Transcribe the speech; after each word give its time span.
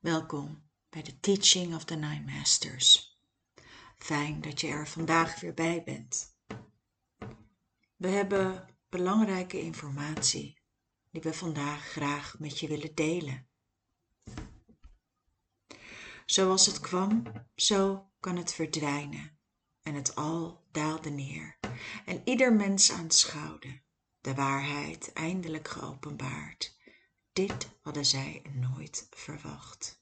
Welkom 0.00 0.68
bij 0.88 1.02
de 1.02 1.20
Teaching 1.20 1.74
of 1.74 1.84
the 1.84 1.94
Nine 1.94 2.32
Masters. 2.32 3.18
Fijn 3.98 4.40
dat 4.40 4.60
je 4.60 4.66
er 4.66 4.88
vandaag 4.88 5.40
weer 5.40 5.54
bij 5.54 5.82
bent. 5.84 6.36
We 7.96 8.08
hebben 8.08 8.78
belangrijke 8.88 9.60
informatie 9.60 10.60
die 11.10 11.22
we 11.22 11.34
vandaag 11.34 11.84
graag 11.84 12.38
met 12.38 12.58
je 12.58 12.68
willen 12.68 12.94
delen. 12.94 13.48
Zoals 16.26 16.66
het 16.66 16.80
kwam, 16.80 17.22
zo 17.54 18.10
kan 18.20 18.36
het 18.36 18.52
verdwijnen 18.52 19.38
en 19.82 19.94
het 19.94 20.14
al 20.14 20.66
daalde 20.70 21.10
neer 21.10 21.58
en 22.04 22.20
ieder 22.24 22.52
mens 22.52 22.92
aanschouwde, 22.92 23.82
de 24.20 24.34
waarheid 24.34 25.12
eindelijk 25.12 25.68
geopenbaard 25.68 26.75
dit 27.36 27.68
hadden 27.82 28.06
zij 28.06 28.42
nooit 28.52 29.06
verwacht. 29.10 30.00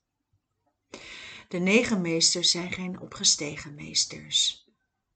De 1.48 1.58
negen 1.58 2.00
meesters 2.00 2.50
zijn 2.50 2.72
geen 2.72 3.00
opgestegen 3.00 3.74
meesters. 3.74 4.68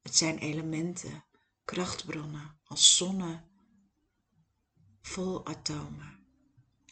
Het 0.03 0.17
zijn 0.17 0.39
elementen, 0.39 1.25
krachtbronnen 1.65 2.59
als 2.65 2.97
zonnen 2.97 3.45
vol 5.03 5.47
atomen. 5.47 6.27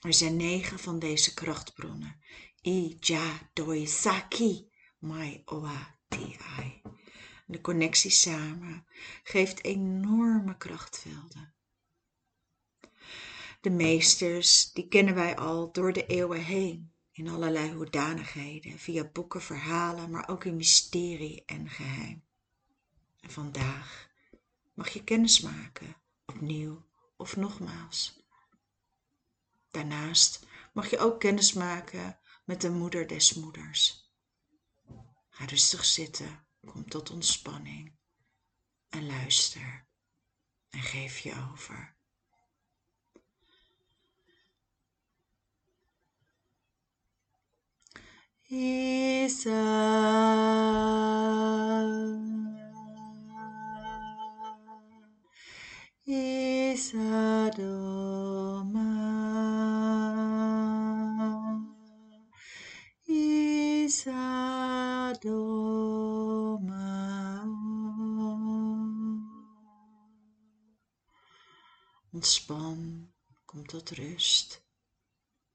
Er 0.01 0.15
zijn 0.15 0.37
negen 0.37 0.79
van 0.79 0.99
deze 0.99 1.35
krachtbronnen. 1.35 2.21
I, 2.67 2.97
Ja, 3.01 3.51
Doi, 3.53 3.87
Saki, 3.87 4.71
Mai, 4.99 5.43
Oa, 5.45 5.99
Ti. 6.09 6.37
De 7.47 7.61
connectie 7.61 8.11
samen 8.11 8.87
geeft 9.23 9.65
enorme 9.65 10.57
krachtvelden. 10.57 11.56
De 13.67 13.73
meesters, 13.73 14.73
die 14.73 14.89
kennen 14.89 15.15
wij 15.15 15.37
al 15.37 15.73
door 15.73 15.93
de 15.93 16.07
eeuwen 16.07 16.45
heen, 16.45 16.93
in 17.13 17.29
allerlei 17.29 17.73
hoedanigheden, 17.73 18.79
via 18.79 19.05
boeken, 19.05 19.43
verhalen, 19.43 20.11
maar 20.11 20.29
ook 20.29 20.45
in 20.45 20.57
mysterie 20.57 21.45
en 21.45 21.69
geheim. 21.69 22.25
En 23.21 23.31
vandaag 23.31 24.11
mag 24.75 24.89
je 24.89 25.05
kennis 25.05 25.41
maken, 25.41 25.97
opnieuw 26.27 26.87
of 27.17 27.37
nogmaals. 27.37 28.23
Daarnaast 29.71 30.47
mag 30.73 30.91
je 30.91 30.99
ook 30.99 31.21
kennis 31.21 31.53
maken 31.53 32.19
met 32.45 32.61
de 32.61 32.71
moeder 32.71 33.07
des 33.07 33.35
moeders. 33.35 34.13
Ga 35.29 35.45
rustig 35.45 35.85
zitten, 35.85 36.47
kom 36.67 36.89
tot 36.89 37.11
ontspanning 37.11 37.97
en 38.89 39.07
luister 39.07 39.87
en 40.69 40.83
geef 40.83 41.19
je 41.19 41.49
over. 41.53 41.96
Isa 48.49 49.51
Isa 56.07 57.51
Ontspan, 72.15 73.09
kom 73.47 73.65
tot 73.67 73.91
rust 73.91 74.63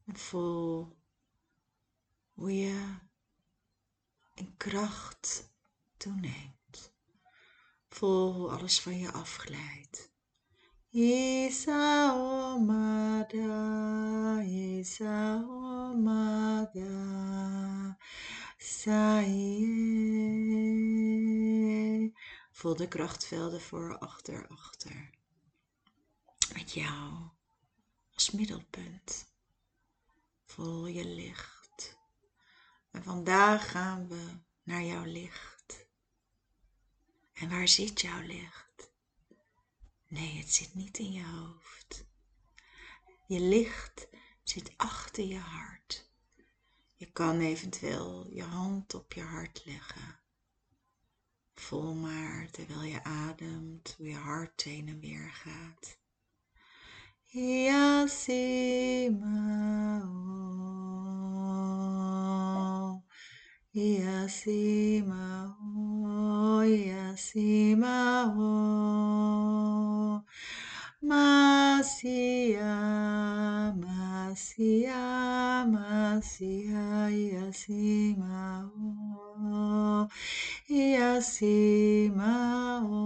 en 0.08 0.16
voel 0.16 1.01
hoe 2.34 2.56
je 2.58 2.96
in 4.34 4.58
kracht 4.58 5.52
toeneemt. 5.98 6.94
Voel 7.90 8.34
hoe 8.34 8.50
alles 8.50 8.82
van 8.82 8.98
je 8.98 9.12
afglijdt. 9.12 10.12
Voel 22.52 22.76
de 22.76 22.88
krachtvelden 22.88 23.62
voor, 23.62 23.98
achter, 23.98 24.48
achter. 24.48 25.10
Met 26.54 26.72
jou 26.74 27.14
als 28.14 28.32
middelpunt. 28.32 29.34
Voel 30.46 30.88
je 30.88 31.06
licht 31.06 31.61
en 32.92 33.04
vandaag 33.04 33.72
gaan 33.72 34.08
we 34.08 34.40
naar 34.64 34.84
jouw 34.84 35.06
licht. 35.06 35.88
En 37.34 37.50
waar 37.50 37.68
zit 37.68 38.02
jouw 38.02 38.22
licht? 38.22 38.92
Nee, 40.08 40.38
het 40.38 40.54
zit 40.54 40.74
niet 40.74 40.98
in 40.98 41.12
je 41.12 41.26
hoofd. 41.26 42.06
Je 43.28 43.40
licht 43.40 44.08
zit 44.44 44.74
achter 44.78 45.24
je 45.24 45.40
hart. 45.40 46.10
Je 46.96 47.12
kan 47.12 47.40
eventueel 47.40 48.28
je 48.34 48.44
hand 48.44 48.94
op 48.94 49.14
je 49.14 49.22
hart 49.22 49.66
leggen. 49.66 50.20
Voel 51.54 51.94
maar 51.94 52.50
terwijl 52.52 52.84
je 52.84 53.04
ademt 53.04 53.94
hoe 53.98 54.08
je 54.08 54.16
hart 54.16 54.62
heen 54.64 54.88
en 54.88 55.00
weer 55.00 55.32
gaat. 55.32 56.00
Yasima 57.24 59.22
Yasima 63.74 65.56
o, 65.64 66.60
Yasima 66.60 68.28
o, 68.38 70.22
Masia, 71.02 72.76
Masia, 73.80 75.02
Masia, 75.72 77.08
Yasima 77.32 78.70
o, 78.76 80.10
Yasima 80.70 82.34
o. 82.84 83.02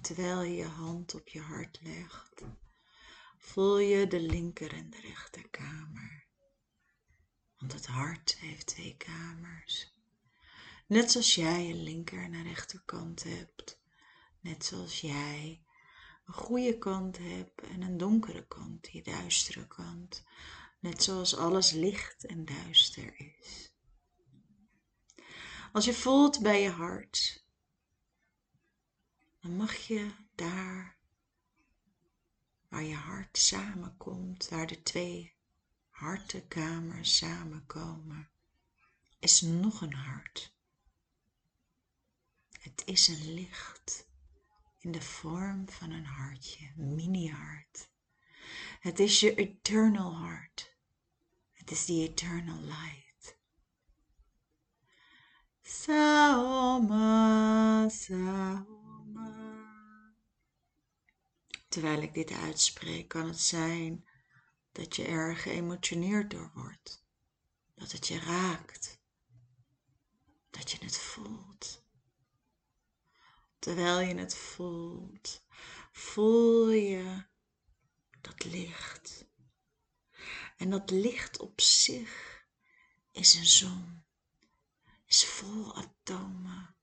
Terwijl 0.00 0.42
je 0.42 0.64
hand 0.64 1.14
op 1.14 1.28
je 1.28 1.40
hart 1.40 1.78
legt, 1.82 2.44
voel 3.38 3.78
je 3.78 4.06
de 4.06 4.20
linker 4.20 4.72
en 4.72 4.90
de 4.90 5.00
rechterkamer. 5.00 6.17
Want 7.58 7.72
het 7.72 7.86
hart 7.86 8.36
heeft 8.36 8.66
twee 8.66 8.96
kamers. 8.96 9.92
Net 10.86 11.10
zoals 11.10 11.34
jij 11.34 11.70
een 11.70 11.82
linker 11.82 12.22
en 12.22 12.42
rechterkant 12.42 13.22
hebt. 13.22 13.80
Net 14.40 14.64
zoals 14.64 15.00
jij 15.00 15.62
een 16.26 16.34
goede 16.34 16.78
kant 16.78 17.18
hebt 17.18 17.60
en 17.60 17.82
een 17.82 17.96
donkere 17.96 18.46
kant, 18.46 18.90
die 18.92 19.02
duistere 19.02 19.66
kant. 19.66 20.24
Net 20.80 21.02
zoals 21.02 21.36
alles 21.36 21.70
licht 21.70 22.26
en 22.26 22.44
duister 22.44 23.20
is. 23.20 23.72
Als 25.72 25.84
je 25.84 25.94
voelt 25.94 26.42
bij 26.42 26.62
je 26.62 26.70
hart, 26.70 27.44
dan 29.40 29.56
mag 29.56 29.76
je 29.76 30.10
daar 30.34 30.98
waar 32.68 32.82
je 32.82 32.94
hart 32.94 33.38
samenkomt, 33.38 34.48
waar 34.48 34.66
de 34.66 34.82
twee 34.82 35.37
hartenkamers 35.98 37.16
samenkomen, 37.16 38.30
is 39.18 39.40
nog 39.40 39.80
een 39.80 39.94
hart. 39.94 40.56
Het 42.60 42.82
is 42.84 43.08
een 43.08 43.34
licht 43.34 44.08
in 44.78 44.92
de 44.92 45.02
vorm 45.02 45.68
van 45.68 45.90
een 45.90 46.04
hartje, 46.04 46.72
mini-hart. 46.76 47.90
Het 48.80 48.98
is 48.98 49.20
je 49.20 49.34
eternal 49.34 50.18
heart. 50.18 50.76
Het 51.52 51.70
is 51.70 51.84
die 51.84 52.08
eternal 52.08 52.60
light. 52.60 53.38
Saoma, 55.62 57.08
Saoma. 57.88 59.36
Terwijl 61.68 62.02
ik 62.02 62.14
dit 62.14 62.30
uitspreek, 62.30 63.08
kan 63.08 63.26
het 63.26 63.40
zijn 63.40 64.07
dat 64.78 64.96
je 64.96 65.04
er 65.04 65.36
geëmotioneerd 65.36 66.30
door 66.30 66.50
wordt, 66.54 67.04
dat 67.74 67.92
het 67.92 68.06
je 68.06 68.18
raakt, 68.18 69.00
dat 70.50 70.70
je 70.70 70.78
het 70.80 70.98
voelt. 70.98 71.82
Terwijl 73.58 74.00
je 74.00 74.14
het 74.14 74.34
voelt, 74.34 75.44
voel 75.92 76.70
je 76.70 77.24
dat 78.20 78.44
licht. 78.44 79.26
En 80.56 80.70
dat 80.70 80.90
licht 80.90 81.38
op 81.38 81.60
zich 81.60 82.44
is 83.10 83.34
een 83.34 83.46
zon, 83.46 84.04
is 85.06 85.24
vol 85.24 85.74
atomen. 85.74 86.76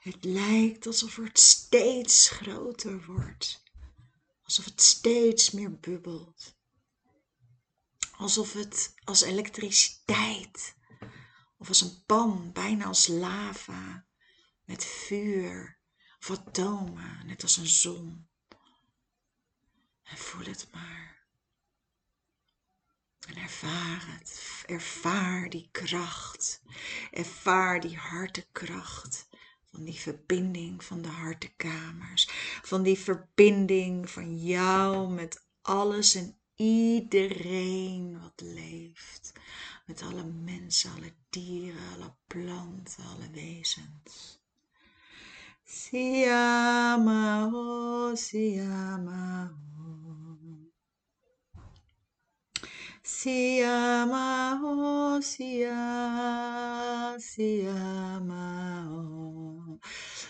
Het 0.00 0.24
lijkt 0.24 0.86
alsof 0.86 1.16
het 1.16 1.38
steeds 1.38 2.28
groter 2.28 3.04
wordt. 3.04 3.62
Alsof 4.42 4.64
het 4.64 4.82
steeds 4.82 5.50
meer 5.50 5.78
bubbelt. 5.78 6.58
Alsof 8.16 8.52
het 8.52 8.94
als 9.04 9.22
elektriciteit 9.22 10.74
of 11.58 11.68
als 11.68 11.80
een 11.80 12.04
pan, 12.06 12.52
bijna 12.52 12.84
als 12.84 13.06
lava, 13.06 14.06
met 14.64 14.84
vuur 14.84 15.80
of 16.18 16.30
atomen, 16.30 17.26
net 17.26 17.42
als 17.42 17.56
een 17.56 17.66
zon. 17.66 18.28
En 20.02 20.16
voel 20.16 20.44
het 20.44 20.68
maar. 20.72 21.19
En 23.26 23.36
ervaar 23.36 24.04
het. 24.06 24.64
Ervaar 24.66 25.50
die 25.50 25.68
kracht. 25.72 26.62
Ervaar 27.10 27.80
die 27.80 27.96
hartekracht. 27.96 29.28
Van 29.72 29.84
die 29.84 30.00
verbinding 30.00 30.84
van 30.84 31.02
de 31.02 31.08
hartekamers. 31.08 32.28
Van 32.62 32.82
die 32.82 32.98
verbinding 32.98 34.10
van 34.10 34.38
jou 34.38 35.10
met 35.10 35.44
alles 35.62 36.14
en 36.14 36.36
iedereen 36.56 38.20
wat 38.20 38.40
leeft. 38.40 39.32
Met 39.86 40.02
alle 40.02 40.24
mensen, 40.24 40.90
alle 40.92 41.12
dieren, 41.30 41.92
alle 41.94 42.14
planten, 42.26 43.04
alle 43.04 43.30
wezens. 43.30 44.40
Siama, 45.64 47.50
siama. 48.14 49.54
Siamao, 53.18 54.70
sia, 55.20 55.78
siamao. 57.18 58.70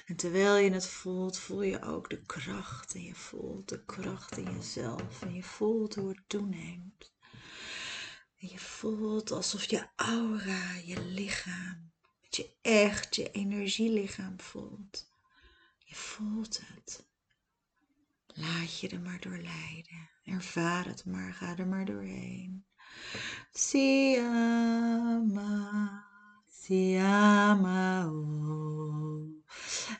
En 0.06 0.16
terwijl 0.16 0.56
je 0.56 0.70
het 0.70 0.86
voelt, 0.86 1.38
voel 1.38 1.62
je 1.62 1.82
ook 1.82 2.10
de 2.10 2.22
kracht. 2.22 2.94
En 2.94 3.02
je 3.02 3.14
voelt 3.14 3.68
de 3.68 3.84
kracht 3.84 4.36
in 4.36 4.52
jezelf. 4.56 5.22
En 5.22 5.34
je 5.34 5.42
voelt 5.42 5.94
hoe 5.94 6.08
het 6.08 6.22
toeneemt. 6.26 7.12
En 8.38 8.48
je 8.48 8.58
voelt 8.58 9.30
alsof 9.30 9.64
je 9.64 9.86
aura, 9.96 10.74
je 10.84 11.04
lichaam, 11.04 11.92
dat 12.22 12.36
je 12.36 12.50
echt 12.62 13.16
je 13.16 13.30
energielichaam 13.30 14.40
voelt. 14.40 15.10
Je 15.78 15.94
voelt 15.94 16.60
het. 16.64 17.08
Laat 18.26 18.80
je 18.80 18.88
er 18.88 19.00
maar 19.00 19.20
door 19.20 19.38
leiden. 19.38 20.08
Ervaar 20.24 20.86
het 20.86 21.04
maar, 21.04 21.32
ga 21.32 21.56
er 21.56 21.66
maar 21.66 21.84
doorheen. 21.84 22.68
Siama, 23.52 24.34
Siama. 26.48 28.04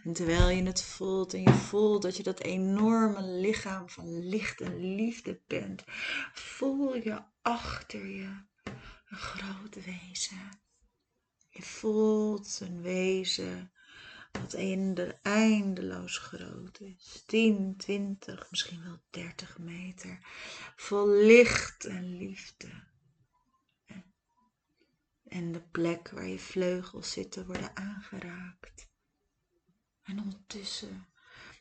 En 0.05 0.13
terwijl 0.13 0.49
je 0.49 0.63
het 0.63 0.83
voelt 0.83 1.35
en 1.35 1.43
je 1.43 1.53
voelt 1.53 2.03
dat 2.03 2.17
je 2.17 2.23
dat 2.23 2.41
enorme 2.41 3.23
lichaam 3.23 3.89
van 3.89 4.29
licht 4.29 4.61
en 4.61 4.95
liefde 4.95 5.41
bent, 5.47 5.85
voel 6.33 6.95
je 6.97 7.23
achter 7.43 8.07
je 8.07 8.45
een 9.09 9.17
groot 9.17 9.85
wezen. 9.85 10.61
Je 11.49 11.63
voelt 11.63 12.61
een 12.63 12.83
wezen 12.83 13.73
wat 14.33 14.55
eindeloos 15.23 16.19
groot 16.19 16.81
is. 16.81 17.23
10, 17.27 17.77
20, 17.77 18.51
misschien 18.51 18.83
wel 18.85 19.01
30 19.11 19.59
meter. 19.59 20.19
Vol 20.77 21.09
licht 21.09 21.85
en 21.85 22.17
liefde. 22.17 22.89
En 25.25 25.53
de 25.53 25.61
plek 25.61 26.11
waar 26.11 26.27
je 26.27 26.39
vleugels 26.39 27.11
zitten 27.11 27.47
worden 27.47 27.77
aangeraakt. 27.77 28.89
En 30.03 30.21
ondertussen 30.21 31.09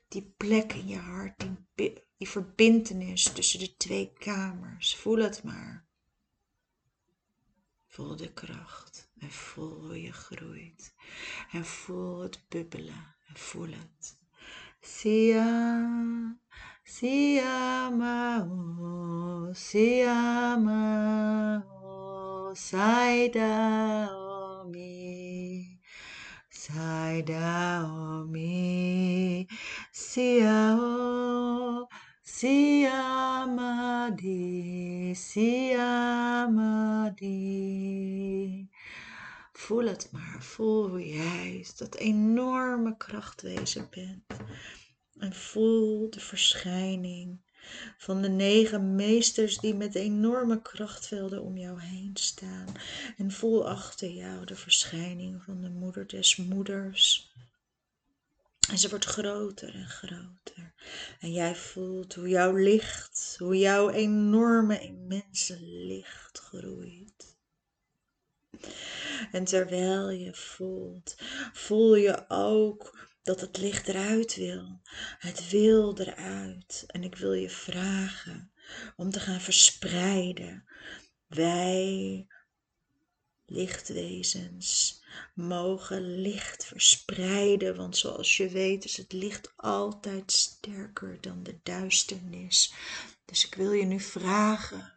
die 0.08 0.34
plek 0.38 0.74
in 0.74 0.88
je 0.88 0.98
hart, 0.98 1.40
die, 1.76 2.04
die 2.18 2.30
verbintenis 2.30 3.24
tussen 3.24 3.60
de 3.60 3.76
twee 3.76 4.14
kamers. 4.14 4.96
Voel 4.96 5.18
het 5.18 5.44
maar. 5.44 5.88
Voel 7.88 8.16
de 8.16 8.34
kracht 8.34 9.09
en 9.20 9.32
voel 9.32 9.82
hoe 9.86 10.02
je 10.02 10.12
groeit. 10.12 10.94
En 11.52 11.66
voel 11.66 12.20
het 12.20 12.46
bubbelen 12.50 13.16
en 13.28 13.36
voel 13.36 13.68
het. 13.68 14.18
Sia, 14.82 15.50
sia 16.84 17.90
mao, 17.90 19.54
sia 19.54 20.56
mao, 20.56 22.54
saida 22.54 24.10
omi, 24.12 25.80
saida 26.50 27.84
omi, 27.84 29.48
sia 29.92 30.78
o, 30.80 31.88
Siamadi, 32.40 33.84
Siamadi. 35.14 35.90
Voel 39.70 39.86
het 39.86 40.10
maar, 40.12 40.44
voel 40.44 40.88
hoe 40.88 41.08
jij 41.08 41.66
dat 41.78 41.96
enorme 41.96 42.98
krachtwezen 42.98 43.88
bent. 43.90 44.24
En 45.20 45.34
voel 45.34 46.10
de 46.10 46.20
verschijning 46.20 47.40
van 47.98 48.22
de 48.22 48.30
negen 48.30 48.96
meesters 48.96 49.58
die 49.58 49.76
met 49.76 49.96
enorme 49.96 50.62
krachtvelden 50.62 51.42
om 51.42 51.58
jou 51.58 51.82
heen 51.82 52.12
staan. 52.14 52.68
En 53.18 53.32
voel 53.32 53.68
achter 53.68 54.10
jou 54.10 54.46
de 54.46 54.56
verschijning 54.56 55.44
van 55.44 55.62
de 55.62 55.70
moeder 55.70 56.08
des 56.08 56.36
moeders 56.36 57.34
en 58.70 58.78
ze 58.78 58.90
wordt 58.90 59.06
groter 59.06 59.76
en 59.76 59.88
groter. 59.88 60.74
En 61.20 61.32
jij 61.32 61.56
voelt 61.56 62.14
hoe 62.14 62.30
jouw 62.30 62.56
licht, 62.56 63.36
hoe 63.38 63.58
jouw 63.58 63.90
enorme, 63.90 64.80
immense 64.80 65.60
licht 65.62 66.40
groeit. 66.40 67.29
En 69.32 69.44
terwijl 69.44 70.10
je 70.10 70.34
voelt, 70.34 71.16
voel 71.54 71.96
je 71.96 72.26
ook 72.28 73.08
dat 73.24 73.42
het 73.42 73.58
licht 73.58 73.88
eruit 73.88 74.36
wil. 74.36 74.80
Het 75.20 75.50
wil 75.50 75.98
eruit. 75.98 76.84
En 76.88 77.04
ik 77.04 77.16
wil 77.16 77.34
je 77.34 77.50
vragen 77.50 78.52
om 78.96 79.12
te 79.12 79.20
gaan 79.20 79.42
verspreiden. 79.42 80.66
Wij 81.28 82.28
lichtwezens 83.46 85.02
mogen 85.34 86.22
licht 86.22 86.66
verspreiden, 86.66 87.76
want 87.76 87.98
zoals 87.98 88.38
je 88.38 88.50
weet 88.50 88.86
is 88.86 88.98
het 88.98 89.14
licht 89.14 89.52
altijd 89.56 90.32
sterker 90.32 91.18
dan 91.22 91.44
de 91.44 91.60
duisternis. 91.64 92.74
Dus 93.26 93.46
ik 93.46 93.56
wil 93.56 93.72
je 93.72 93.86
nu 93.86 94.00
vragen 94.00 94.94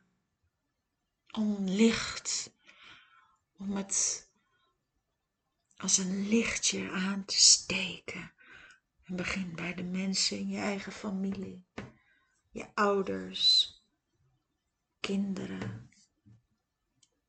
om 1.30 1.68
licht, 1.68 2.50
om 3.62 3.76
het 3.76 4.28
als 5.76 5.98
een 5.98 6.28
lichtje 6.28 6.90
aan 6.90 7.24
te 7.24 7.38
steken. 7.38 8.32
En 9.04 9.16
begin 9.16 9.54
bij 9.54 9.74
de 9.74 9.82
mensen 9.82 10.38
in 10.38 10.48
je 10.48 10.58
eigen 10.58 10.92
familie, 10.92 11.66
je 12.50 12.66
ouders, 12.74 13.72
kinderen, 15.00 15.90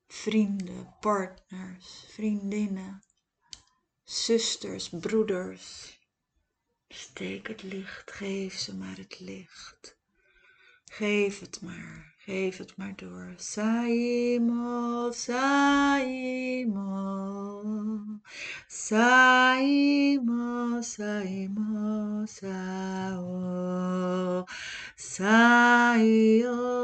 vrienden, 0.07 0.95
partners, 0.99 2.05
vriendinnen, 2.07 3.03
zusters, 4.03 4.89
broeders. 4.89 5.99
Steek 6.87 7.47
het 7.47 7.63
licht, 7.63 8.11
geef 8.11 8.57
ze 8.57 8.75
maar 8.75 8.97
het 8.97 9.19
licht. 9.19 9.97
Geef 10.85 11.39
het 11.39 11.61
maar, 11.61 12.12
geef 12.25 12.57
het 12.57 12.77
maar 12.77 12.93
door. 12.95 13.33
Saimo, 13.37 15.11
saimo, 15.11 16.71
saimo, 18.67 20.21
saimo, 20.81 22.25
sao, 22.25 23.25
saio. 24.95 26.83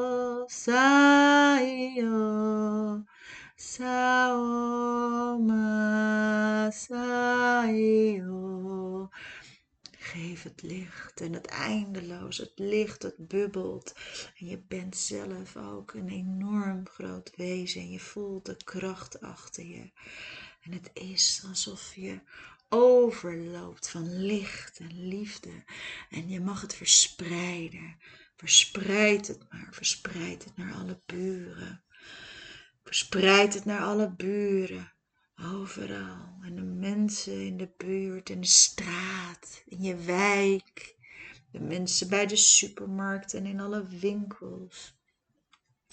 Saio, 0.50 2.10
Saoma, 3.55 4.60
Saio. 6.72 8.29
Geef 10.12 10.44
het 10.44 10.62
licht 10.62 11.22
en 11.22 11.34
het 11.34 11.46
eindeloos, 11.46 12.38
het 12.38 12.51
licht, 12.56 13.04
het 13.04 13.28
bubbelt. 13.28 13.94
En 14.39 14.46
je 14.46 14.58
bent 14.58 14.98
zelf 14.98 15.56
ook 15.56 15.94
een 15.94 16.10
enorm 16.10 16.88
groot 16.88 17.32
wezen 17.36 17.82
en 17.82 17.92
je 17.92 18.00
voelt 18.00 18.46
de 18.46 18.58
kracht 18.63 19.22
achter 19.22 19.66
je. 19.66 19.92
En 20.62 20.72
het 20.72 20.89
is 20.94 21.44
alsof 21.48 21.96
je 21.96 22.20
overloopt 22.70 23.89
van 23.89 24.22
licht 24.25 24.80
en 24.80 25.08
liefde. 25.08 25.63
En 26.10 26.30
je 26.30 26.39
mag 26.39 26.62
het 26.62 26.75
verspreiden. 26.75 27.98
Verspreid 28.38 29.28
het 29.28 29.51
maar, 29.51 29.68
verspreid 29.72 30.44
het 30.44 30.58
naar 30.58 30.74
alle 30.74 31.01
buren. 31.06 31.84
Verspreid 32.84 33.54
het 33.54 33.66
naar 33.66 33.82
alle 33.82 34.12
buren. 34.12 34.94
Overal. 35.46 36.38
En 36.41 36.55
de 36.55 36.62
mensen 36.62 37.46
in 37.46 37.58
de 37.58 37.69
buurt, 37.77 38.29
in 38.29 38.41
de 38.41 38.48
straat, 38.48 39.63
in 39.65 39.81
je 39.81 39.96
wijk. 39.96 40.96
De 41.51 41.60
mensen 41.60 42.10
bij 42.10 42.25
de 42.25 42.36
supermarkt 42.36 43.34
en 43.34 43.46
in 43.46 43.60
alle 43.60 43.88
winkels. 43.88 44.98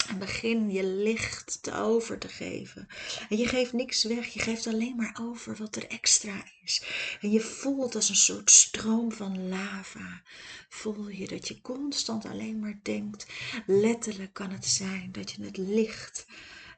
En 0.07 0.19
begin 0.19 0.71
je 0.71 0.83
licht 0.83 1.63
te 1.63 1.73
over 1.73 2.17
te 2.17 2.27
geven. 2.27 2.87
En 3.29 3.37
je 3.37 3.47
geeft 3.47 3.73
niks 3.73 4.03
weg, 4.03 4.33
je 4.33 4.39
geeft 4.39 4.67
alleen 4.67 4.95
maar 4.95 5.19
over 5.21 5.55
wat 5.55 5.75
er 5.75 5.87
extra 5.87 6.43
is. 6.63 6.83
En 7.21 7.31
je 7.31 7.41
voelt 7.41 7.95
als 7.95 8.09
een 8.09 8.15
soort 8.15 8.51
stroom 8.51 9.11
van 9.11 9.47
lava. 9.47 10.21
Voel 10.69 11.09
je 11.09 11.27
dat 11.27 11.47
je 11.47 11.61
constant 11.61 12.25
alleen 12.25 12.59
maar 12.59 12.79
denkt. 12.83 13.25
Letterlijk 13.65 14.33
kan 14.33 14.51
het 14.51 14.65
zijn 14.65 15.11
dat 15.11 15.31
je 15.31 15.43
het 15.43 15.57
licht 15.57 16.25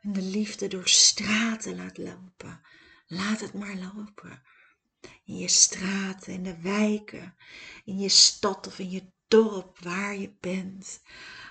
en 0.01 0.13
de 0.13 0.21
liefde 0.21 0.67
door 0.67 0.87
straten 0.87 1.75
laat 1.75 1.97
lopen. 1.97 2.61
Laat 3.07 3.39
het 3.39 3.53
maar 3.53 3.75
lopen. 3.75 4.41
In 5.25 5.37
je 5.37 5.47
straten, 5.47 6.33
in 6.33 6.43
de 6.43 6.61
wijken, 6.61 7.35
in 7.85 7.99
je 7.99 8.09
stad 8.09 8.67
of 8.67 8.79
in 8.79 8.89
je 8.89 9.11
dorp 9.27 9.79
waar 9.79 10.15
je 10.15 10.33
bent. 10.39 11.01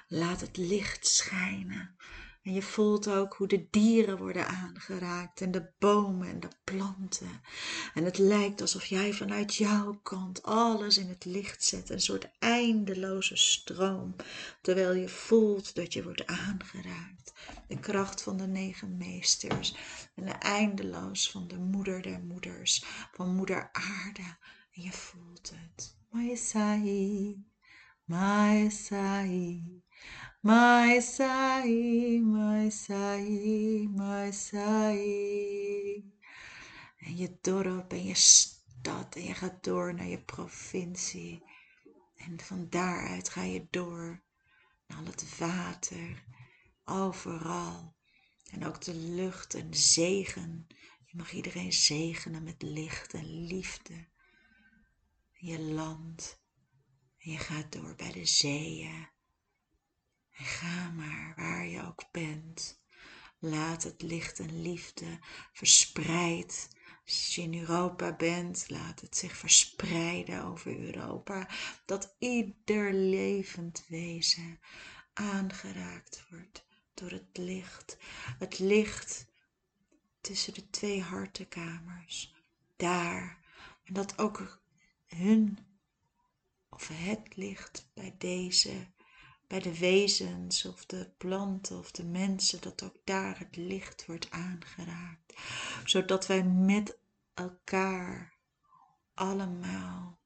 Laat 0.09 0.41
het 0.41 0.57
licht 0.57 1.07
schijnen. 1.07 1.97
En 2.49 2.55
je 2.55 2.63
voelt 2.63 3.09
ook 3.09 3.35
hoe 3.35 3.47
de 3.47 3.67
dieren 3.71 4.19
worden 4.19 4.47
aangeraakt 4.47 5.41
en 5.41 5.51
de 5.51 5.71
bomen 5.79 6.29
en 6.29 6.41
de 6.41 6.49
planten. 6.65 7.41
En 7.95 8.05
het 8.05 8.19
lijkt 8.19 8.61
alsof 8.61 8.85
jij 8.85 9.13
vanuit 9.13 9.55
jouw 9.55 10.01
kant 10.03 10.43
alles 10.43 10.99
in 10.99 11.09
het 11.09 11.25
licht 11.25 11.65
zet. 11.65 11.91
Een 11.91 12.01
soort 12.01 12.31
eindeloze 12.39 13.37
stroom. 13.37 14.17
Terwijl 14.63 14.95
je 14.95 15.09
voelt 15.09 15.75
dat 15.75 15.93
je 15.93 16.03
wordt 16.03 16.27
aangeraakt. 16.27 17.33
De 17.67 17.81
kracht 17.81 18.23
van 18.23 18.37
de 18.37 18.47
negen 18.47 18.97
meesters. 18.97 19.75
En 20.15 20.25
de 20.25 20.33
eindeloos 20.33 21.31
van 21.31 21.49
de 21.49 21.59
moeder 21.59 22.03
der 22.03 22.21
moeders. 22.21 22.85
Van 23.13 23.35
moeder 23.35 23.69
aarde. 23.73 24.37
En 24.73 24.83
je 24.83 24.93
voelt 24.93 25.53
het. 25.55 25.97
Maesai. 26.11 27.47
My 28.09 28.71
sai, 28.71 29.63
my 30.41 31.01
sai, 32.71 33.87
my 33.87 34.33
sai. 34.33 36.05
En 36.99 37.17
je 37.17 37.39
dorp 37.41 37.93
en 37.93 38.05
je 38.05 38.15
stad 38.15 39.17
en 39.17 39.23
je 39.23 39.35
gaat 39.35 39.65
door 39.65 39.95
naar 39.95 40.07
je 40.07 40.23
provincie. 40.23 41.43
En 42.17 42.41
van 42.41 42.67
daaruit 42.71 43.29
ga 43.29 43.43
je 43.43 43.67
door 43.71 44.23
naar 44.87 45.05
het 45.05 45.39
water, 45.39 46.25
overal. 46.85 47.97
En 48.51 48.67
ook 48.67 48.81
de 48.81 48.95
lucht 48.95 49.55
en 49.55 49.75
zegen. 49.75 50.67
Je 51.05 51.17
mag 51.17 51.33
iedereen 51.33 51.73
zegenen 51.73 52.43
met 52.43 52.63
licht 52.63 53.15
en 53.15 53.47
liefde. 53.47 54.07
je 55.33 55.61
land. 55.61 56.38
Je 57.29 57.39
gaat 57.39 57.73
door 57.73 57.95
bij 57.97 58.13
de 58.13 58.25
zeeën 58.25 59.09
en 60.31 60.45
ga 60.45 60.91
maar 60.91 61.33
waar 61.37 61.67
je 61.67 61.87
ook 61.87 62.05
bent. 62.11 62.81
Laat 63.39 63.83
het 63.83 64.03
licht 64.03 64.39
en 64.39 64.63
liefde 64.63 65.19
verspreid. 65.53 66.69
Als 67.05 67.35
je 67.35 67.43
in 67.43 67.59
Europa 67.59 68.13
bent, 68.13 68.65
laat 68.69 69.01
het 69.01 69.17
zich 69.17 69.37
verspreiden 69.37 70.45
over 70.45 70.79
Europa. 70.79 71.49
Dat 71.85 72.15
ieder 72.19 72.93
levend 72.93 73.85
wezen 73.89 74.61
aangeraakt 75.13 76.25
wordt 76.31 76.65
door 76.95 77.11
het 77.11 77.37
licht. 77.37 77.97
Het 78.39 78.59
licht 78.59 79.27
tussen 80.21 80.55
de 80.55 80.71
twee 80.71 81.03
hartenkamers. 81.03 82.35
Daar. 82.77 83.39
En 83.85 83.95
dat 83.95 84.19
ook 84.19 84.61
hun 85.07 85.68
of 86.69 86.89
het 86.89 87.37
licht 87.37 87.91
bij 87.95 88.15
deze 88.19 88.87
bij 89.49 89.61
de 89.61 89.79
wezens 89.79 90.65
of 90.65 90.87
de 90.87 91.11
planten 91.19 91.79
of 91.79 91.91
de 91.91 92.05
mensen, 92.05 92.61
dat 92.61 92.83
ook 92.83 92.97
daar 93.05 93.39
het 93.39 93.57
licht 93.57 94.07
wordt 94.07 94.31
aangeraakt. 94.31 95.35
Zodat 95.85 96.27
wij 96.27 96.45
met 96.45 96.99
elkaar 97.35 98.39
allemaal 99.15 100.19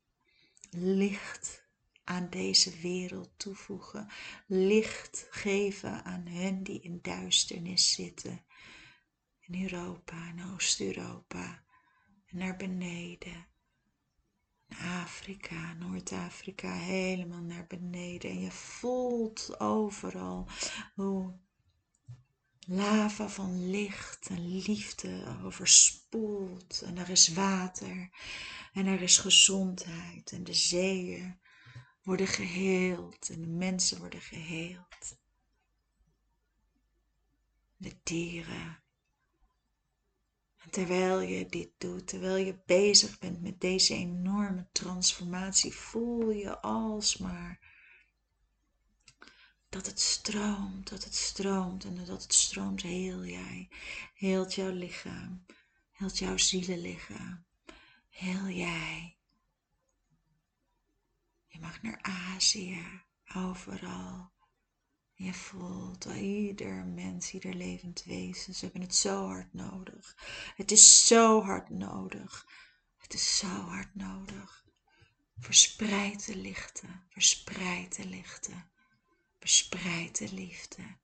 licht 0.71 1.67
aan 2.05 2.31
deze 2.31 2.81
wereld 2.81 3.31
toevoegen. 3.37 4.09
Licht 4.47 5.27
geven 5.31 6.05
aan 6.05 6.27
hen 6.27 6.63
die 6.63 6.81
in 6.81 6.99
duisternis 7.03 7.93
zitten. 7.93 8.45
In 9.41 9.63
Europa 9.63 10.29
en 10.29 10.53
Oost-Europa 10.55 11.63
en 12.27 12.39
naar 12.39 12.57
beneden 12.57 13.47
Afrika, 14.77 15.73
Noord-Afrika, 15.73 16.73
helemaal 16.73 17.41
naar 17.41 17.67
beneden. 17.67 18.31
En 18.31 18.41
je 18.41 18.51
voelt 18.51 19.61
overal 19.61 20.49
hoe 20.95 21.35
lava 22.67 23.29
van 23.29 23.71
licht 23.71 24.29
en 24.29 24.57
liefde 24.63 25.39
overspoelt. 25.45 26.83
En 26.83 26.99
er 26.99 27.11
is 27.11 27.29
water 27.29 28.11
en 28.73 28.87
er 28.87 29.03
is 29.03 29.19
gezondheid. 29.19 30.33
En 30.33 30.45
de 30.45 30.55
zeeën 30.55 31.41
worden 32.03 32.27
geheeld 32.27 33.29
en 33.29 33.41
de 33.41 33.49
mensen 33.49 33.99
worden 33.99 34.21
geheeld. 34.21 35.17
De 37.77 37.97
dieren 38.03 38.82
terwijl 40.71 41.21
je 41.21 41.47
dit 41.47 41.71
doet, 41.79 42.07
terwijl 42.07 42.37
je 42.37 42.63
bezig 42.67 43.19
bent 43.19 43.43
met 43.43 43.61
deze 43.61 43.95
enorme 43.95 44.69
transformatie, 44.73 45.73
voel 45.73 46.31
je 46.31 46.61
alsmaar 46.61 47.61
dat 49.69 49.87
het 49.87 50.01
stroomt, 50.01 50.89
dat 50.89 51.05
het 51.05 51.15
stroomt 51.15 51.85
en 51.85 52.05
dat 52.05 52.23
het 52.23 52.35
stroomt 52.35 52.83
heel 52.83 53.25
jij. 53.25 53.69
Heelt 54.15 54.55
jouw 54.55 54.73
lichaam, 54.73 55.47
heelt 55.91 56.19
jouw 56.19 56.37
zielenlichaam, 56.37 57.45
heel 58.09 58.49
jij. 58.49 59.17
Je 61.47 61.59
mag 61.61 61.83
naar 61.83 61.99
Azië, 62.03 63.03
overal. 63.35 64.32
Je 65.15 65.35
voelt 65.35 66.05
ieder 66.05 66.87
mens, 66.87 67.33
ieder 67.33 67.55
levend 67.55 68.05
wezen, 68.05 68.55
ze 68.55 68.65
hebben 68.65 68.83
het 68.83 68.95
zo 68.95 69.27
hard 69.27 69.53
nodig. 69.53 70.17
Het 70.57 70.71
is 70.71 71.07
zo 71.07 71.43
hard 71.43 71.71
nodig. 71.71 72.47
Het 72.97 73.15
is 73.15 73.39
zo 73.39 73.47
hard 73.47 73.95
nodig. 73.95 74.65
Verspreid 75.39 76.27
de 76.27 76.37
lichten, 76.37 77.07
verspreid 77.09 77.97
de 77.97 78.07
lichten, 78.07 78.71
verspreid 79.39 80.19
de 80.19 80.33
liefde. 80.35 80.99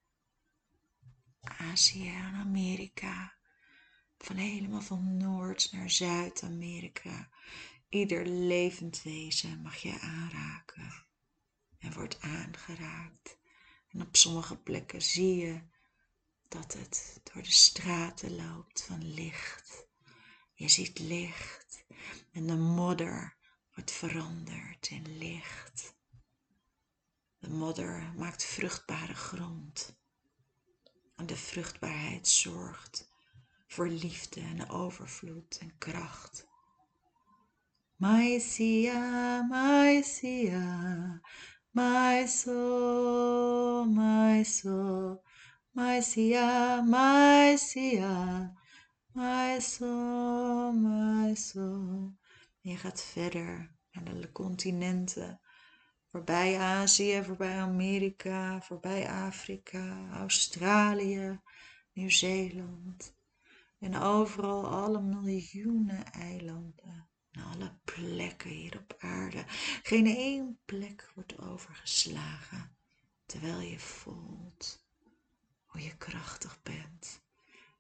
Azië 1.41 2.09
en 2.09 2.35
Amerika, 2.35 3.35
van 4.19 4.37
helemaal 4.37 4.81
van 4.81 5.17
Noord 5.17 5.73
naar 5.73 5.91
Zuid-Amerika. 5.91 7.31
Ieder 7.88 8.27
levend 8.27 9.03
wezen 9.03 9.62
mag 9.62 9.77
je 9.77 10.00
aanraken 10.00 11.07
en 11.79 11.93
wordt 11.93 12.21
aangeraakt. 12.21 13.38
En 13.88 14.02
op 14.02 14.16
sommige 14.16 14.57
plekken 14.57 15.02
zie 15.02 15.37
je 15.37 15.62
dat 16.49 16.73
het 16.73 17.21
door 17.23 17.42
de 17.42 17.50
straten 17.50 18.37
loopt 18.37 18.85
van 18.85 19.12
licht. 19.12 19.87
Je 20.54 20.68
ziet 20.68 20.99
licht 20.99 21.85
en 22.33 22.47
de 22.47 22.57
modder 22.57 23.37
wordt 23.75 23.90
veranderd 23.90 24.88
in 24.90 25.18
licht. 25.18 25.97
De 27.38 27.50
modder 27.50 28.12
maakt 28.16 28.45
vruchtbare 28.45 29.14
grond. 29.14 29.97
En 31.16 31.26
de 31.26 31.37
vruchtbaarheid 31.37 32.28
zorgt 32.28 33.09
voor 33.66 33.88
liefde 33.88 34.40
en 34.40 34.68
overvloed 34.68 35.59
en 35.59 35.78
kracht. 35.78 36.47
Maisia, 37.97 39.42
Maisia, 39.42 41.21
my 41.73 42.27
soul, 42.27 43.85
my 43.85 44.43
soul. 44.45 45.23
my 45.79 46.01
Sia, 46.01 46.83
my 46.83 47.57
Sia, 47.57 48.53
my 49.15 49.61
soul, 49.61 50.73
my 50.73 51.35
soul. 51.35 52.17
En 52.63 52.71
je 52.71 52.77
gaat 52.77 53.03
verder 53.03 53.77
naar 53.91 54.21
de 54.21 54.33
continenten. 54.33 55.41
Voorbij 56.11 56.59
Azië, 56.59 57.23
voorbij 57.25 57.59
Amerika, 57.59 58.61
voorbij 58.61 59.09
Afrika, 59.09 60.11
Australië, 60.13 61.41
Nieuw-Zeeland. 61.93 63.15
En 63.79 63.97
overal 63.97 64.67
alle 64.67 65.01
miljoenen 65.01 66.13
eilanden. 66.13 67.08
Alle 67.45 67.78
plekken 67.85 68.50
hier 68.50 68.78
op 68.78 68.97
aarde. 68.99 69.45
Geen 69.83 70.07
één 70.07 70.59
plek 70.64 71.11
wordt 71.14 71.38
overgeslagen. 71.38 72.76
Terwijl 73.26 73.61
je 73.61 73.78
voelt 73.78 74.85
hoe 75.64 75.83
je 75.83 75.97
krachtig 75.97 76.62
bent. 76.62 77.23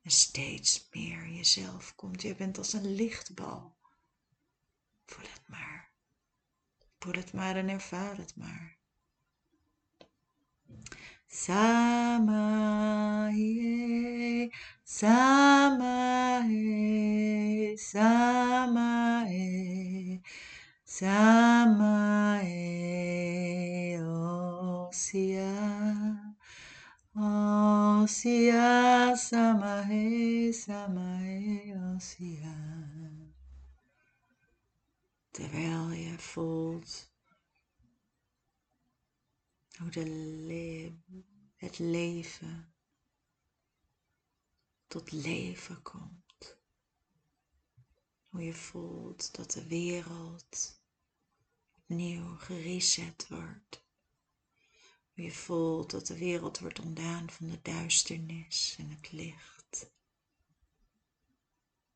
En 0.02 0.10
steeds 0.10 0.88
meer 0.90 1.28
jezelf 1.28 1.94
komt. 1.94 2.22
Je 2.22 2.34
bent 2.34 2.58
als 2.58 2.72
een 2.72 2.94
lichtbal. 2.94 3.76
Voel 5.06 5.26
het 5.32 5.48
maar. 5.48 5.90
Voel 6.98 7.12
het 7.12 7.32
maar 7.32 7.56
en 7.56 7.68
ervaar 7.68 8.16
het 8.16 8.36
maar. 8.36 8.76
Samae, 11.30 12.24
Samae, 14.82 16.46
Samae, 17.76 19.36
Samae, 20.86 22.48
Osia, 24.88 25.54
Osia, 27.14 29.14
Samae, 29.14 30.50
Samae, 30.52 31.74
Osia. 31.94 32.56
Terwijl 35.30 35.92
je 35.92 36.18
voelt 36.18 37.16
hoe 39.78 39.90
de 39.90 40.06
le 40.06 40.92
het 41.56 41.78
leven 41.78 42.74
tot 44.86 45.12
leven 45.12 45.82
komt. 45.82 46.56
Hoe 48.28 48.42
je 48.42 48.54
voelt 48.54 49.34
dat 49.34 49.50
de 49.50 49.66
wereld 49.66 50.82
opnieuw 51.76 52.36
gereset 52.36 53.28
wordt. 53.28 53.86
Hoe 55.14 55.24
je 55.24 55.32
voelt 55.32 55.90
dat 55.90 56.06
de 56.06 56.18
wereld 56.18 56.58
wordt 56.58 56.80
ontdaan 56.80 57.30
van 57.30 57.48
de 57.48 57.62
duisternis 57.62 58.76
en 58.78 58.90
het 58.90 59.12
licht. 59.12 59.90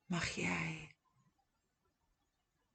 Mag 0.07 0.29
jij 0.29 0.95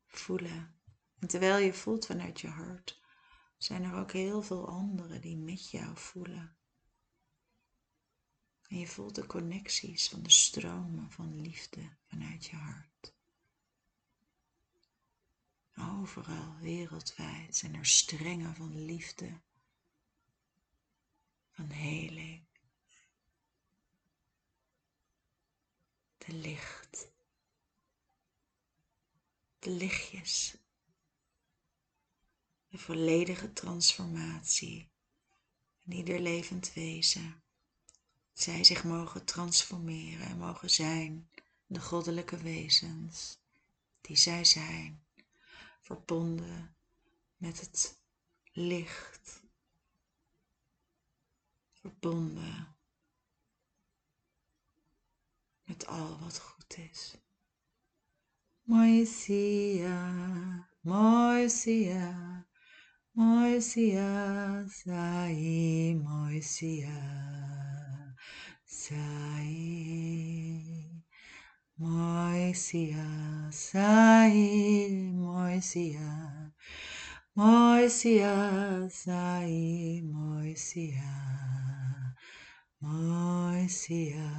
voelen. 0.06 0.76
En 1.20 1.28
terwijl 1.28 1.58
je 1.58 1.74
voelt 1.74 2.06
vanuit 2.06 2.42
je 2.42 2.48
hart, 2.48 3.02
zijn 3.58 3.84
er 3.84 3.94
ook 3.94 4.12
heel 4.12 4.42
veel 4.42 4.68
anderen 4.68 5.22
die 5.22 5.38
met 5.38 5.70
jou 5.70 5.98
voelen. 5.98 6.58
En 8.68 8.78
je 8.80 8.88
voelt 8.88 9.16
de 9.16 9.26
connecties 9.26 10.10
van 10.10 10.24
de 10.24 10.30
stromen 10.30 11.12
van 11.12 11.42
liefde 11.42 11.98
vanuit 12.08 12.46
je 12.46 12.56
hart. 12.56 13.16
Overal 15.76 16.58
wereldwijd 16.58 17.56
zijn 17.56 17.76
er 17.76 17.86
strengen 17.86 18.56
van 18.56 18.86
liefde, 18.86 19.42
van 21.52 21.70
heling, 21.70 22.46
de 26.18 26.34
licht, 26.34 27.08
de 29.60 29.70
lichtjes 29.70 30.58
volledige 32.78 33.54
transformatie 33.54 34.90
in 35.86 35.92
ieder 35.94 36.20
levend 36.20 36.74
wezen. 36.74 37.42
Zij 38.34 38.64
zich 38.64 38.84
mogen 38.84 39.26
transformeren 39.26 40.28
en 40.28 40.38
mogen 40.38 40.70
zijn 40.70 41.30
de 41.66 41.82
goddelijke 41.82 42.38
wezens 42.38 43.40
die 44.02 44.16
zij 44.16 44.46
zijn, 44.46 45.04
verbonden 45.82 46.76
met 47.38 47.60
het 47.60 48.00
licht, 48.52 49.44
verbonden 51.74 52.76
met 55.64 55.88
al 55.88 56.20
wat 56.20 56.40
goed 56.40 56.78
is. 56.78 57.16
Moisia, 58.62 60.14
Moisia, 60.82 62.47
Moisia, 63.18 64.64
sai, 64.70 65.96
Moisia, 66.04 66.94
sai. 68.64 69.88
Moisia, 71.80 73.50
sai, 73.52 75.12
Moisia. 75.16 76.54
Moisia, 77.34 78.88
sai, 78.88 80.02
Moisia. 80.06 81.14
Moisia. 82.80 84.30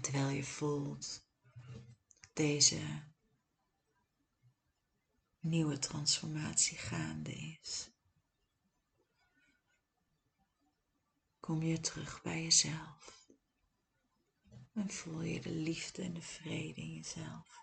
Terwijl 0.00 0.28
je 0.28 0.44
voelt 0.44 1.26
deze 2.32 2.78
nieuwe 5.44 5.78
transformatie 5.78 6.78
gaande 6.78 7.32
is. 7.32 7.90
Kom 11.40 11.62
je 11.62 11.80
terug 11.80 12.22
bij 12.22 12.42
jezelf 12.42 13.28
en 14.72 14.90
voel 14.90 15.22
je 15.22 15.40
de 15.40 15.50
liefde 15.50 16.02
en 16.02 16.14
de 16.14 16.22
vrede 16.22 16.80
in 16.80 16.94
jezelf. 16.94 17.62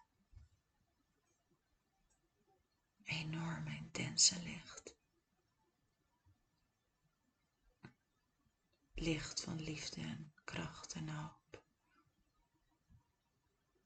Enorme 3.04 3.76
intense 3.76 4.41
licht. 4.41 4.96
Licht 8.94 9.41
van 9.41 9.62
liefde 9.62 10.02
en 10.02 10.34
kracht 10.44 10.94
en 10.94 11.10
hoop. 11.10 11.63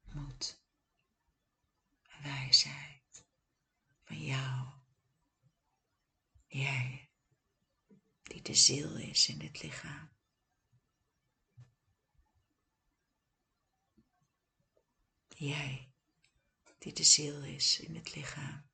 Moed 0.04 0.64
en 2.08 2.24
wijsheid 2.24 2.95
van 4.06 4.22
jou. 4.22 4.74
Jij, 6.48 7.10
die 8.24 8.42
de 8.42 8.56
ziel 8.56 8.96
is 8.98 9.28
in 9.28 9.38
dit 9.38 9.62
lichaam. 9.62 10.10
Jij, 15.28 15.94
die 16.78 16.94
de 16.94 17.04
ziel 17.04 17.44
is 17.44 17.80
in 17.80 17.96
het 17.96 18.16
lichaam. 18.16 18.70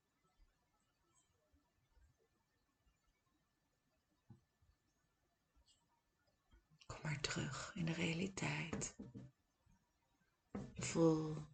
Kom 6.86 7.00
maar 7.02 7.22
terug 7.22 7.76
in 7.76 7.86
de 7.86 7.94
realiteit. 7.94 8.96
Voel 10.74 11.48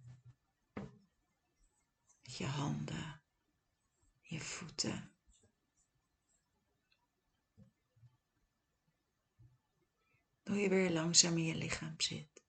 je 2.21 2.45
handen 2.45 3.26
je 4.27 4.39
voeten. 4.39 5.11
Hoe 10.43 10.57
je 10.57 10.69
weer 10.69 10.91
langzaam 10.91 11.37
in 11.37 11.43
je 11.43 11.55
lichaam 11.55 12.01
zit. 12.01 12.43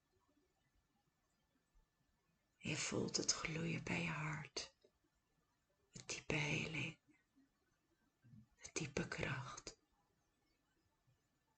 Je 2.56 2.76
voelt 2.76 3.16
het 3.16 3.32
gloeien 3.32 3.82
bij 3.82 4.02
je 4.02 4.08
hart. 4.08 4.72
De 5.92 6.02
diepe 6.06 6.34
heling. 6.34 6.98
De 8.58 8.70
diepe 8.72 9.08
kracht. 9.08 9.76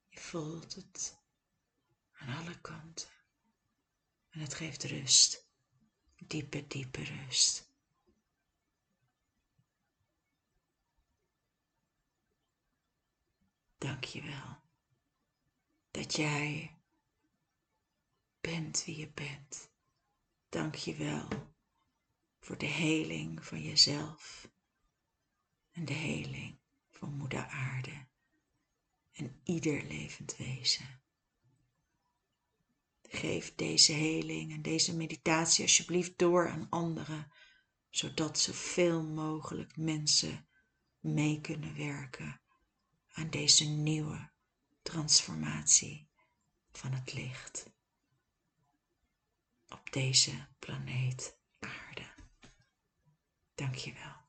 Je 0.08 0.20
voelt 0.20 0.74
het 0.74 1.18
aan 2.12 2.36
alle 2.36 2.60
kanten. 2.60 3.08
En 4.28 4.40
het 4.40 4.54
geeft 4.54 4.84
rust. 4.84 5.48
Diepe, 6.16 6.66
diepe 6.66 7.02
rust. 7.04 7.69
Dank 13.80 14.04
je 14.04 14.22
wel 14.22 14.56
dat 15.90 16.16
jij 16.16 16.76
bent 18.40 18.84
wie 18.84 18.96
je 18.96 19.08
bent. 19.08 19.70
Dank 20.48 20.74
je 20.74 20.94
wel 20.94 21.28
voor 22.40 22.58
de 22.58 22.66
heling 22.66 23.44
van 23.44 23.62
jezelf 23.62 24.50
en 25.70 25.84
de 25.84 25.92
heling 25.92 26.58
van 26.90 27.14
moeder 27.16 27.46
aarde 27.46 28.06
en 29.12 29.40
ieder 29.44 29.82
levend 29.82 30.36
wezen. 30.36 31.02
Geef 33.02 33.54
deze 33.54 33.92
heling 33.92 34.52
en 34.52 34.62
deze 34.62 34.96
meditatie 34.96 35.64
alsjeblieft 35.64 36.18
door 36.18 36.48
aan 36.48 36.66
anderen, 36.70 37.32
zodat 37.90 38.38
zoveel 38.38 39.02
mogelijk 39.02 39.76
mensen 39.76 40.48
mee 40.98 41.40
kunnen 41.40 41.76
werken 41.76 42.40
aan 43.20 43.30
deze 43.30 43.64
nieuwe 43.64 44.30
transformatie 44.82 46.08
van 46.72 46.92
het 46.92 47.12
licht 47.12 47.70
op 49.68 49.92
deze 49.92 50.46
planeet 50.58 51.38
aarde. 51.58 52.06
Dank 53.54 53.74
je 53.74 53.92
wel. 53.92 54.19